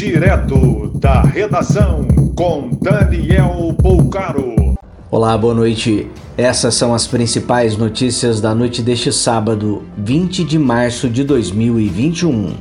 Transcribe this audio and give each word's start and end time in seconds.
Direto 0.00 0.90
da 0.94 1.20
redação 1.20 2.08
com 2.34 2.70
Daniel 2.80 3.76
Poucaro. 3.82 4.74
Olá, 5.10 5.36
boa 5.36 5.52
noite. 5.52 6.08
Essas 6.38 6.74
são 6.74 6.94
as 6.94 7.06
principais 7.06 7.76
notícias 7.76 8.40
da 8.40 8.54
noite 8.54 8.80
deste 8.80 9.12
sábado, 9.12 9.82
20 9.98 10.42
de 10.42 10.58
março 10.58 11.06
de 11.06 11.22
2021. 11.22 12.54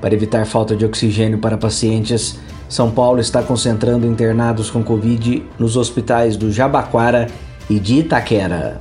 Para 0.00 0.14
evitar 0.14 0.44
falta 0.46 0.74
de 0.74 0.84
oxigênio 0.84 1.38
para 1.38 1.56
pacientes, 1.56 2.40
São 2.68 2.90
Paulo 2.90 3.20
está 3.20 3.40
concentrando 3.40 4.04
internados 4.04 4.68
com 4.68 4.82
Covid 4.82 5.44
nos 5.56 5.76
hospitais 5.76 6.36
do 6.36 6.50
Jabaquara 6.50 7.28
e 7.70 7.78
de 7.78 8.00
Itaquera. 8.00 8.80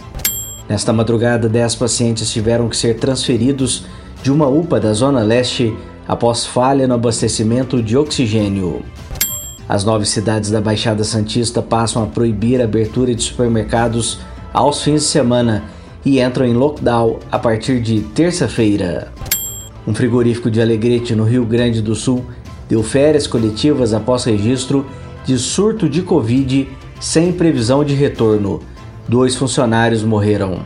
Nesta 0.68 0.92
madrugada, 0.92 1.48
10 1.48 1.76
pacientes 1.76 2.32
tiveram 2.32 2.68
que 2.68 2.76
ser 2.76 2.96
transferidos 2.96 3.86
de 4.24 4.32
uma 4.32 4.48
UPA 4.48 4.80
da 4.80 4.94
Zona 4.94 5.22
Leste 5.22 5.78
após 6.08 6.46
falha 6.46 6.88
no 6.88 6.96
abastecimento 6.96 7.82
de 7.82 7.98
oxigênio. 7.98 8.84
As 9.68 9.86
nove 9.86 10.06
cidades 10.06 10.52
da 10.52 10.60
Baixada 10.60 11.04
Santista 11.04 11.62
passam 11.62 12.04
a 12.04 12.08
proibir 12.08 12.62
a 12.62 12.66
abertura 12.66 13.16
de 13.16 13.24
supermercados 13.24 14.20
aos 14.54 14.84
fins 14.84 15.02
de 15.02 15.08
semana 15.08 15.64
e 16.06 16.20
entram 16.20 16.46
em 16.46 16.54
lockdown 16.54 17.20
a 17.32 17.40
partir 17.40 17.82
de 17.82 18.02
terça-feira. 18.02 19.12
Um 19.88 19.94
frigorífico 19.94 20.52
de 20.52 20.62
Alegrete, 20.62 21.16
no 21.16 21.24
Rio 21.24 21.46
Grande 21.46 21.82
do 21.82 21.96
Sul, 21.96 22.24
deu 22.70 22.84
férias 22.84 23.28
coletivas 23.28 23.94
após 23.94 24.26
registro 24.26 24.86
de 25.26 25.38
surto 25.38 25.90
de 25.90 26.02
Covid 26.02 26.68
sem 27.00 27.32
previsão 27.32 27.84
de 27.84 27.94
retorno. 27.94 28.62
Dois 29.08 29.36
funcionários 29.36 30.04
morreram. 30.04 30.62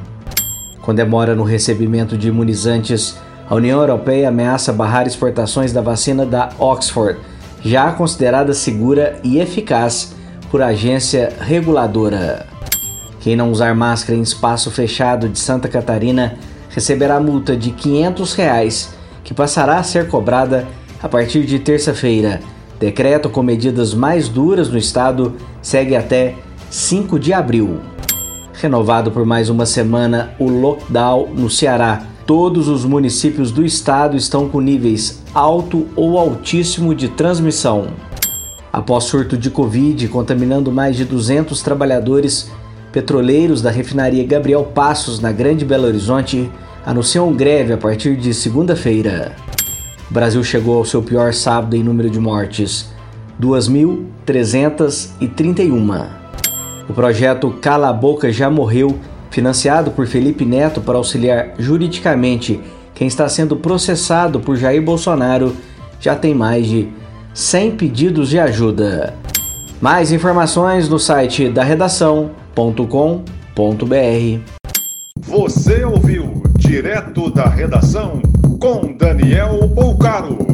Com 0.82 0.94
demora 0.94 1.36
no 1.36 1.44
recebimento 1.44 2.18
de 2.18 2.28
imunizantes, 2.28 3.18
a 3.50 3.56
União 3.56 3.80
Europeia 3.80 4.28
ameaça 4.28 4.74
barrar 4.74 5.08
exportações 5.08 5.72
da 5.72 5.82
vacina 5.82 6.26
da 6.26 6.50
Oxford, 6.60 7.18
já 7.64 7.92
considerada 7.92 8.54
segura 8.54 9.18
e 9.24 9.40
eficaz 9.40 10.14
por 10.52 10.62
agência 10.62 11.32
reguladora. 11.40 12.46
Quem 13.22 13.36
não 13.36 13.52
usar 13.52 13.74
máscara 13.74 14.18
em 14.18 14.22
espaço 14.22 14.70
fechado 14.70 15.30
de 15.30 15.40
Santa 15.40 15.68
Catarina 15.68 16.38
receberá 16.70 17.20
multa 17.20 17.56
de 17.56 17.72
500 17.72 18.34
reais, 18.34 18.94
que 19.24 19.34
passará 19.34 19.78
a 19.78 19.84
ser 19.84 20.08
cobrada 20.10 20.68
a 21.02 21.08
partir 21.08 21.46
de 21.46 21.60
terça-feira. 21.60 22.42
Decreto 22.80 23.30
com 23.30 23.42
medidas 23.42 23.94
mais 23.94 24.30
duras 24.30 24.70
no 24.70 24.78
estado 24.78 25.36
segue 25.62 25.96
até 25.96 26.36
5 26.70 27.18
de 27.18 27.34
abril. 27.34 27.80
Renovado 28.54 29.10
por 29.10 29.26
mais 29.26 29.50
uma 29.50 29.66
semana 29.66 30.32
o 30.38 30.50
lockdown 30.50 31.30
no 31.34 31.50
Ceará 31.50 32.04
Todos 32.28 32.68
os 32.68 32.84
municípios 32.84 33.52
do 33.54 33.66
estado 33.66 34.18
estão 34.18 34.50
com 34.50 34.60
níveis 34.60 35.24
alto 35.34 35.88
ou 35.96 36.20
altíssimo 36.20 36.94
de 36.94 37.08
transmissão. 37.08 37.88
Após 38.72 39.06
surto 39.06 39.36
de 39.38 39.50
Covid 39.50 40.06
contaminando 40.10 40.70
mais 40.70 40.98
de 40.98 41.06
200 41.06 41.62
trabalhadores, 41.62 42.52
petroleiros 42.92 43.62
da 43.62 43.72
refinaria 43.72 44.28
Gabriel 44.28 44.66
Passos, 44.66 45.22
na 45.22 45.32
Grande 45.32 45.64
Belo 45.64 45.88
Horizonte, 45.88 46.52
anunciam 46.86 47.32
greve 47.32 47.72
a 47.72 47.78
partir 47.78 48.18
de 48.18 48.34
segunda-feira. 48.34 49.34
O 50.12 50.14
Brasil 50.14 50.44
chegou 50.44 50.80
ao 50.80 50.84
seu 50.84 51.02
pior 51.02 51.34
sábado 51.34 51.78
em 51.78 51.84
número 51.84 52.10
de 52.10 52.20
mortes, 52.20 52.90
2.331. 53.42 56.10
O 56.90 56.94
projeto 56.94 57.52
Cala 57.62 57.88
a 57.88 57.94
Boca 57.94 58.30
já 58.34 58.50
morreu 58.50 59.00
financiado 59.38 59.92
por 59.92 60.08
Felipe 60.08 60.44
Neto 60.44 60.82
para 60.82 60.98
auxiliar 60.98 61.54
juridicamente 61.60 62.60
quem 62.96 63.08
está 63.08 63.30
sendo 63.30 63.56
processado 63.56 64.40
por 64.40 64.58
Jair 64.58 64.82
Bolsonaro, 64.82 65.56
já 66.00 66.16
tem 66.16 66.34
mais 66.34 66.66
de 66.66 66.90
100 67.36 67.76
pedidos 67.76 68.30
de 68.30 68.40
ajuda. 68.40 69.14
Mais 69.80 70.12
informações 70.12 70.90
no 70.90 70.98
site 70.98 71.50
da 71.50 71.64
redação.com.br. 71.64 72.82
Você 75.22 75.86
ouviu 75.86 76.42
direto 76.58 77.30
da 77.30 77.48
redação 77.48 78.20
com 78.60 78.92
Daniel 78.98 79.68
Bolcaro. 79.68 80.47